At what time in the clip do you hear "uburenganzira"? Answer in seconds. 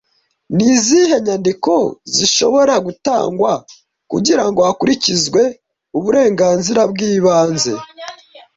5.97-6.81